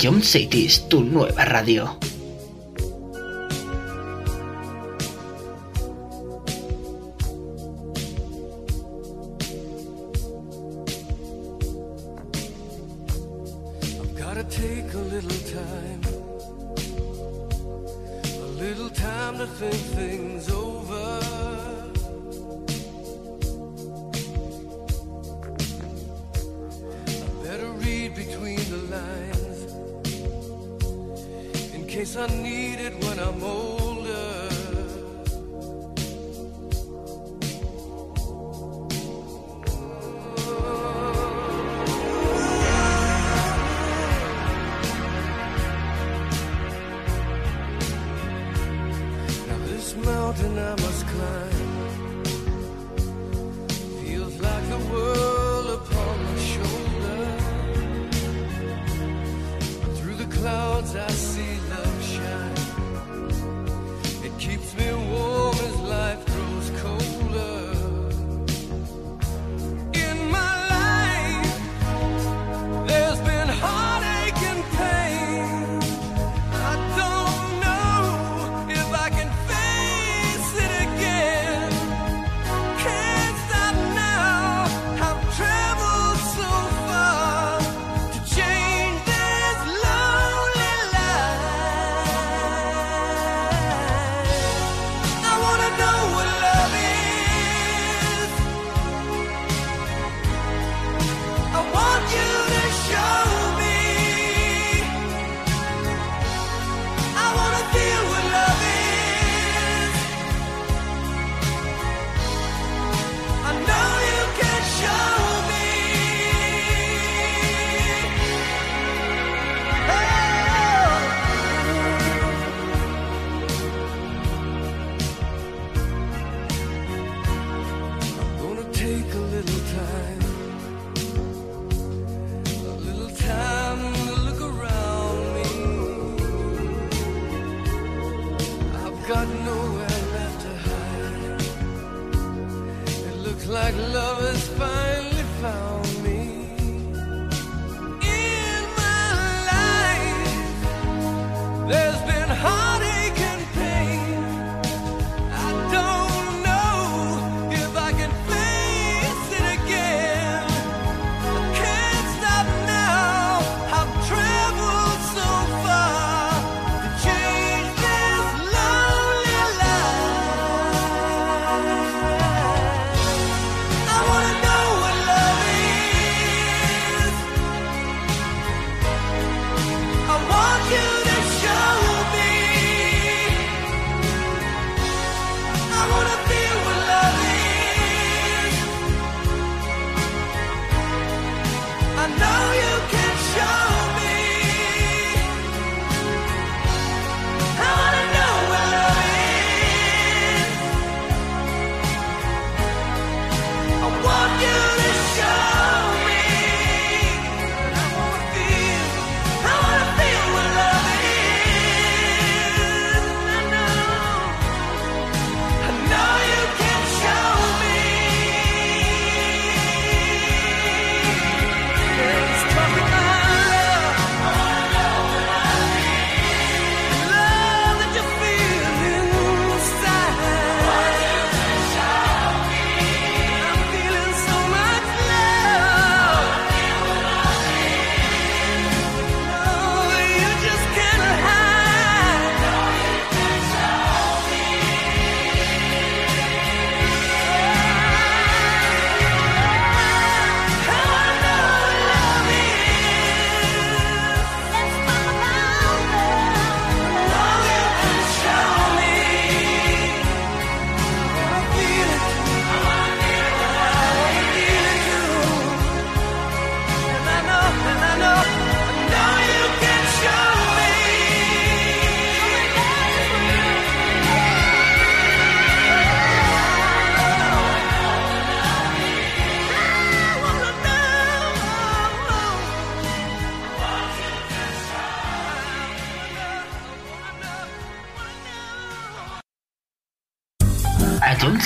John 0.00 0.22
Cities, 0.22 0.88
tu 0.88 1.04
nueva 1.04 1.44
radio. 1.44 2.09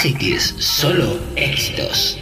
Cities, 0.05 0.55
solo 0.59 1.19
éxitos. 1.35 2.19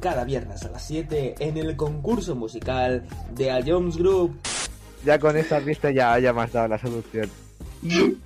Cada 0.00 0.24
viernes 0.24 0.62
a 0.64 0.70
las 0.70 0.86
7 0.86 1.34
en 1.38 1.56
el 1.56 1.76
concurso 1.76 2.34
musical 2.34 3.04
de 3.34 3.50
A 3.50 3.60
Jones 3.66 3.96
Group. 3.96 4.38
Ya 5.04 5.18
con 5.18 5.36
esta 5.36 5.60
pista 5.60 5.90
ya, 5.90 6.18
ya 6.18 6.32
me 6.32 6.42
has 6.42 6.52
dado 6.52 6.68
la 6.68 6.78
solución. 6.78 7.30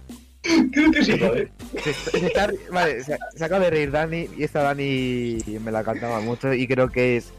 Creo 0.73 0.91
que 0.93 1.05
sí, 1.05 1.19
¿vale? 1.19 1.51
Se, 1.83 1.93
se 1.95 2.27
está- 2.27 2.53
vale, 2.71 3.03
se, 3.03 3.17
se 3.35 3.45
acaba 3.45 3.65
de 3.65 3.71
reír 3.71 3.91
Dani 3.91 4.29
y 4.37 4.43
esta 4.45 4.63
Dani 4.63 5.39
me 5.63 5.71
la 5.73 5.83
cantaba 5.83 6.21
mucho 6.21 6.53
y 6.53 6.67
creo 6.69 6.91
que 6.91 7.17
es 7.17 7.33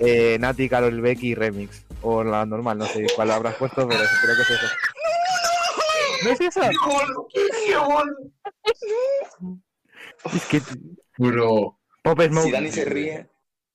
eh, 0.00 0.36
Nati, 0.40 0.68
Carol 0.68 1.00
Becky 1.00 1.36
Remix. 1.36 1.84
O 2.02 2.24
la 2.24 2.44
normal, 2.46 2.78
no 2.78 2.86
sé 2.86 3.06
cuál 3.14 3.30
habrás 3.30 3.54
puesto, 3.54 3.86
pero 3.86 4.00
creo 4.22 4.34
que 4.36 4.42
es 4.42 4.50
eso. 4.50 4.66
¿No 6.24 6.30
es 6.30 6.40
eso? 6.40 6.60
Es 10.34 10.44
que... 10.46 10.60
Bro. 11.18 11.78
Pop 12.02 12.20
Smoke. 12.20 12.44
Si 12.46 12.50
Dani 12.50 12.72
se 12.72 12.84
ríe, 12.84 13.26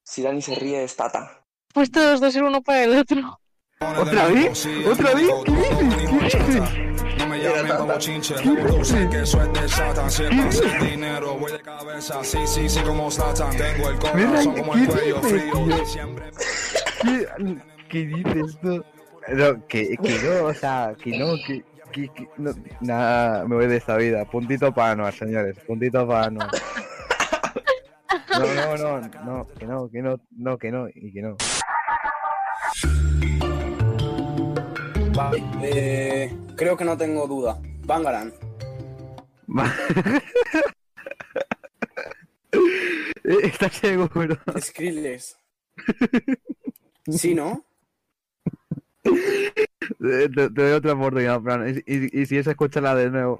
si 0.05 0.21
Dani 0.21 0.41
se 0.41 0.55
ríe 0.55 0.83
es 0.83 0.95
Tata. 0.95 1.43
Pues 1.73 1.91
todos 1.91 2.21
de 2.21 2.31
ser 2.31 2.43
uno 2.43 2.61
para 2.61 2.83
el 2.83 2.95
otro. 2.97 3.39
¿Otra 3.79 4.27
vez? 4.27 4.65
¿Otra 4.89 5.13
vez? 5.15 5.29
¿Qué 5.43 5.51
dices? 5.51 6.35
¿Qué 6.35 6.43
dices? 6.43 7.17
No 7.17 7.27
me 7.27 7.39
llamen 7.41 7.77
como 7.77 7.97
chinche, 7.97 8.35
tú 8.35 8.85
sé 8.85 9.09
que 9.09 9.21
eso 9.23 9.41
es 9.41 9.53
de 9.53 9.67
Satan. 9.67 10.11
Si 10.11 10.23
es 10.23 10.29
para 10.29 10.47
hacer 10.47 10.81
dinero, 10.91 11.33
voy 11.37 11.51
de 11.51 11.61
cabeza. 11.61 12.23
Sí, 12.23 12.37
sí, 12.45 12.69
sí, 12.69 12.79
como 12.81 13.09
Satan. 13.11 13.57
Tengo 13.57 13.89
el 13.89 13.99
corazón 13.99 14.55
como 14.55 14.75
el 14.75 14.87
cuello 14.87 15.21
frío. 15.21 15.85
Siempre 15.85 16.31
¿Qué, 17.01 17.57
¿Qué 17.89 18.05
dices 18.05 18.57
tú? 18.61 18.83
No, 19.27 19.67
que, 19.67 19.97
que 19.97 20.19
no, 20.23 20.45
o 20.45 20.53
sea, 20.53 20.95
que 21.01 21.17
no, 21.17 21.33
que, 21.45 21.63
que, 21.91 22.07
que- 22.09 22.29
no, 22.37 22.51
nada, 22.79 23.43
me 23.45 23.55
voy 23.55 23.67
de 23.67 23.77
esta 23.77 23.97
vida. 23.97 24.23
Puntito 24.25 24.71
para 24.73 24.91
Anuar, 24.91 25.13
señores, 25.13 25.57
puntito 25.65 26.07
para 26.07 26.25
Anuar. 26.27 26.49
No, 28.37 28.77
no, 28.77 28.99
no, 29.01 29.01
no, 29.23 29.47
que 29.57 29.65
no, 29.65 29.89
que 29.89 30.01
no, 30.01 30.19
no, 30.31 30.57
que 30.57 30.71
no, 30.71 30.87
y 30.93 31.11
que 31.13 31.21
no. 31.21 31.37
Vale, 35.15 35.43
eh, 35.63 36.35
creo 36.57 36.75
que 36.75 36.83
no 36.85 36.97
tengo 36.97 37.25
duda. 37.27 37.57
Bangaran. 37.85 38.33
¿Estás 43.23 43.73
seguro? 43.73 44.37
Skrillex. 44.59 45.37
Sí, 47.07 47.33
¿no? 47.35 47.63
Te, 49.99 50.29
te 50.29 50.49
doy 50.49 50.71
otra 50.71 50.93
oportunidad, 50.93 51.39
Fran, 51.41 51.69
y, 51.69 51.93
y- 51.93 52.21
y 52.21 52.25
si 52.25 52.37
es, 52.37 52.47
escúchala 52.47 52.95
de 52.95 53.11
nuevo. 53.11 53.39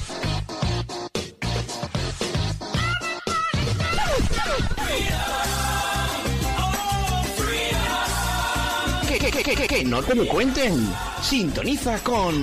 Que, 9.55 9.67
que, 9.67 9.83
no 9.83 10.01
te 10.01 10.15
lo 10.15 10.25
cuenten. 10.27 10.93
Sintoniza 11.21 12.01
con 12.03 12.33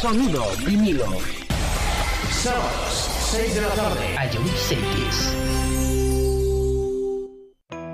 Sonido 0.00 0.44
vinilo. 0.66 1.06
Sábados, 2.42 3.10
6 3.30 3.54
de 3.54 3.60
la 3.60 3.68
tarde. 3.68 4.06
Ion 4.34 4.48
Cities. 4.56 5.34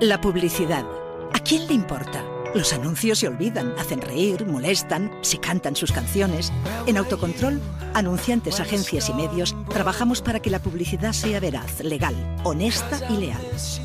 La 0.01 0.19
publicidad. 0.19 0.83
¿A 1.31 1.39
quién 1.39 1.67
le 1.67 1.75
importa? 1.75 2.32
Los 2.53 2.71
anuncios 2.71 3.19
se 3.19 3.27
olvidan, 3.27 3.73
hacen 3.79 4.01
reír, 4.01 4.45
molestan, 4.45 5.11
se 5.21 5.39
cantan 5.39 5.75
sus 5.75 5.91
canciones. 5.91 6.53
En 6.85 6.97
Autocontrol, 6.97 7.59
anunciantes, 7.95 8.59
agencias 8.59 9.09
y 9.09 9.13
medios, 9.13 9.55
trabajamos 9.69 10.21
para 10.21 10.39
que 10.39 10.51
la 10.51 10.59
publicidad 10.59 11.13
sea 11.13 11.39
veraz, 11.39 11.79
legal, 11.83 12.15
honesta 12.43 12.99
y 13.09 13.17
leal. 13.17 13.41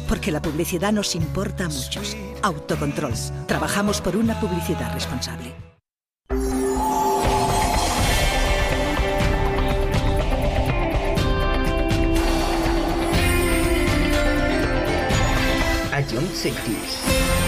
Porque 0.07 0.31
la 0.31 0.43
publicidad 0.43 0.93
nos 0.93 1.15
importa 1.15 1.65
a 1.65 1.69
muchos. 1.69 2.17
Autocontrol. 2.43 3.15
Trabajamos 3.47 4.01
por 4.01 4.17
una 4.17 4.39
publicidad 4.39 4.93
responsable. 4.93 5.55
Cities. 16.39 17.48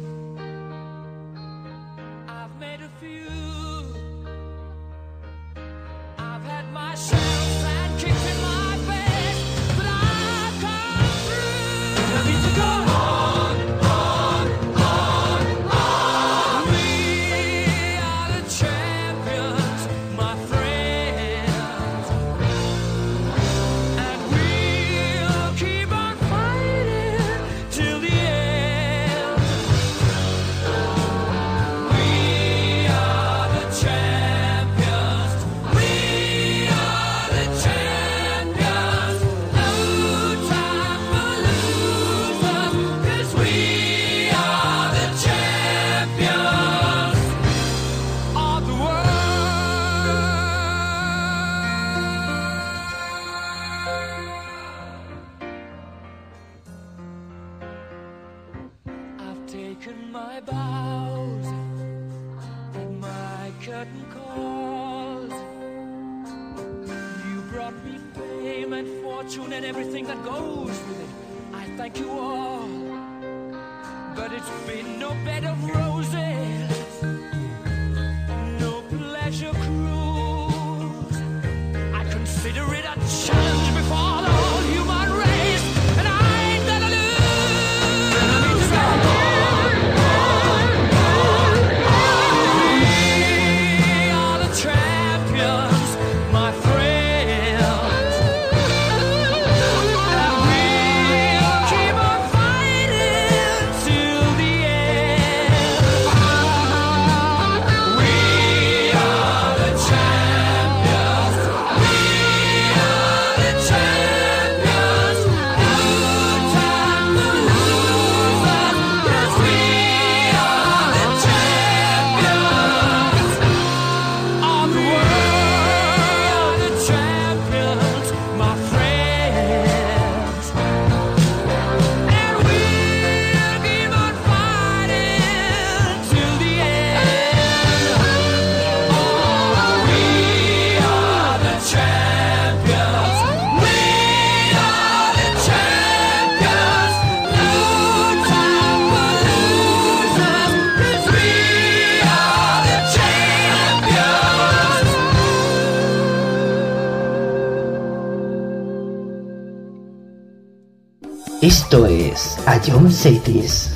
verdade, 162.61 162.71
eu 162.71 162.79
não 162.79 162.91
sei 162.91 163.19
disso. 163.19 163.70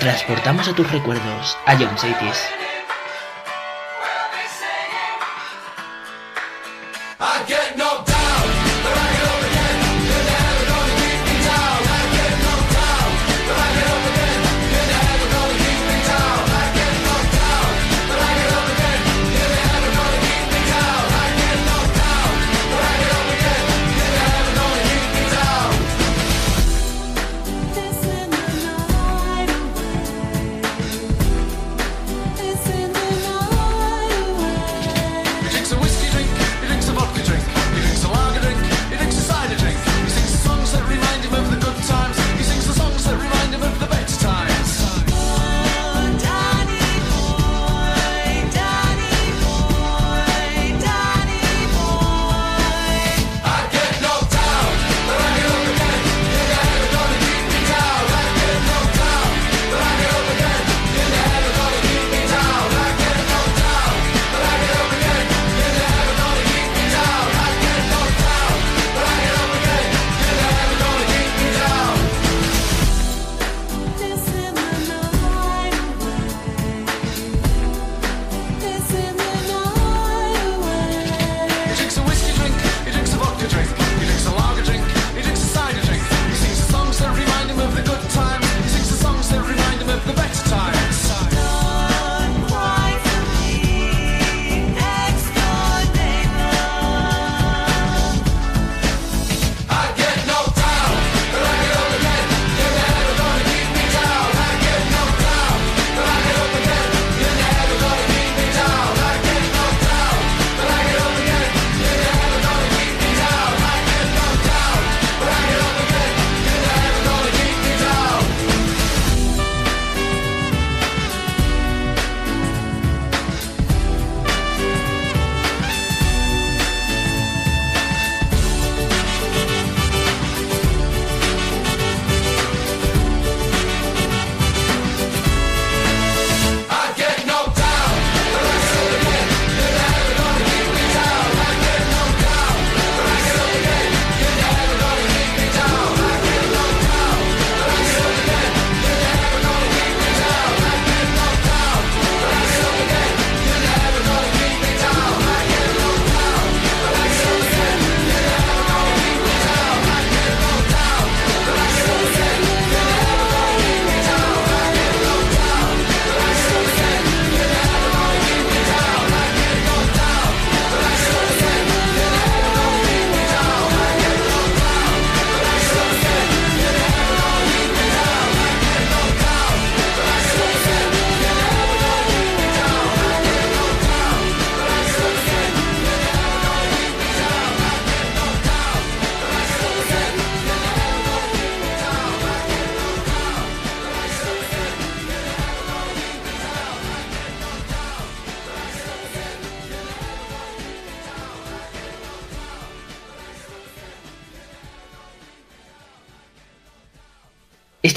transportamos 0.00 0.66
a 0.66 0.74
tus 0.74 0.90
recuerdos, 0.90 1.58
a 1.66 1.76
John 1.76 1.96
Cities. 1.98 2.59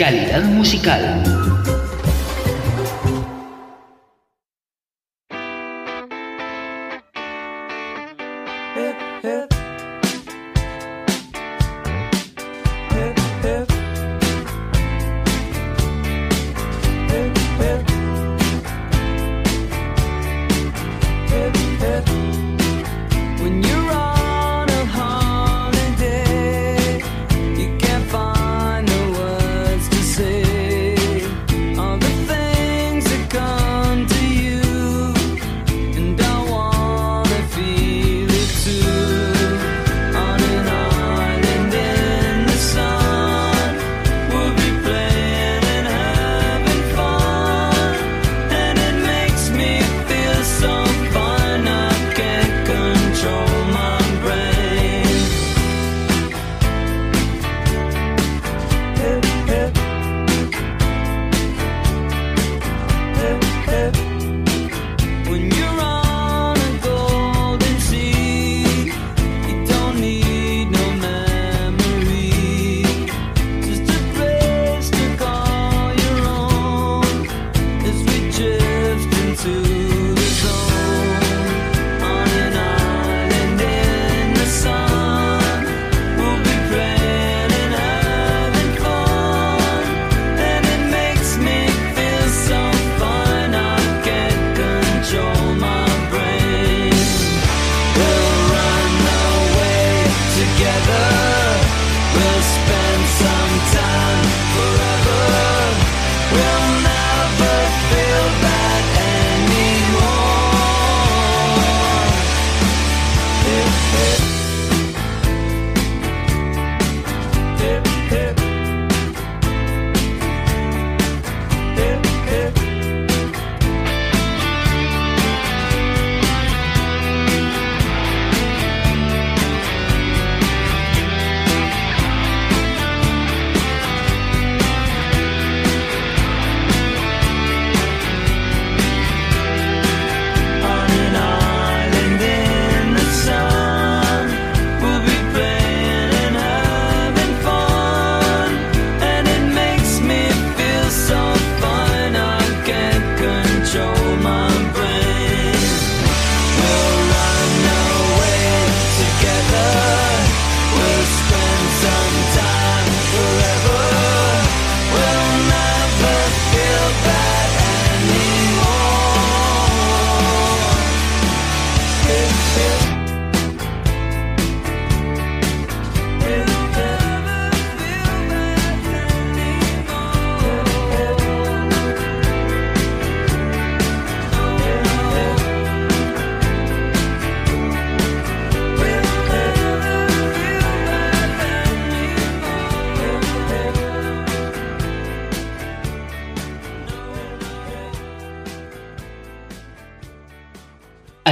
Calidad 0.00 0.42
musical. 0.44 1.19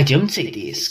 A 0.09 0.11
John 0.11 0.29
Cities. 0.31 0.88